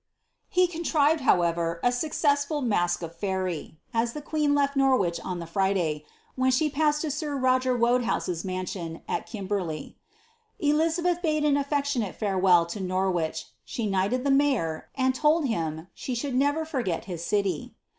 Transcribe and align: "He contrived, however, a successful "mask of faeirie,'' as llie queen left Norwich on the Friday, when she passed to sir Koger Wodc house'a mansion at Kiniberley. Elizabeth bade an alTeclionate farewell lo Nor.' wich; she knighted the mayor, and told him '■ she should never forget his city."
"He 0.49 0.65
contrived, 0.65 1.21
however, 1.21 1.79
a 1.83 1.91
successful 1.91 2.63
"mask 2.63 3.03
of 3.03 3.15
faeirie,'' 3.15 3.75
as 3.93 4.15
llie 4.15 4.25
queen 4.25 4.55
left 4.55 4.75
Norwich 4.75 5.19
on 5.23 5.37
the 5.37 5.45
Friday, 5.45 6.05
when 6.35 6.49
she 6.49 6.71
passed 6.71 7.01
to 7.03 7.11
sir 7.11 7.35
Koger 7.39 7.77
Wodc 7.77 8.03
house'a 8.03 8.43
mansion 8.43 9.03
at 9.07 9.27
Kiniberley. 9.27 9.93
Elizabeth 10.57 11.21
bade 11.21 11.45
an 11.45 11.53
alTeclionate 11.53 12.15
farewell 12.15 12.67
lo 12.77 12.81
Nor.' 12.81 13.11
wich; 13.11 13.45
she 13.63 13.85
knighted 13.85 14.23
the 14.23 14.31
mayor, 14.31 14.89
and 14.95 15.13
told 15.13 15.45
him 15.47 15.75
'■ 15.81 15.87
she 15.93 16.15
should 16.15 16.33
never 16.33 16.65
forget 16.65 17.05
his 17.05 17.23
city." 17.23 17.75